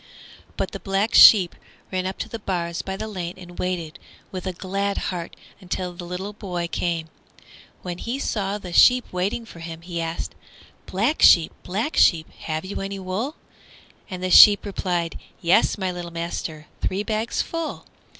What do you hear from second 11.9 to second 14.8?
Sheep, have you any wool?" And the sheep